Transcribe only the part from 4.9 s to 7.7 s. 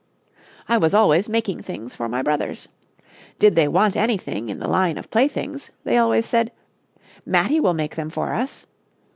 of playthings, they always said, 'Mattie